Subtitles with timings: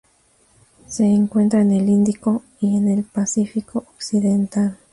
[0.87, 4.75] Se encuentra en el Índico y en el Pacífico occidental.